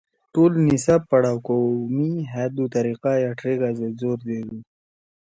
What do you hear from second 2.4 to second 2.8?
دُو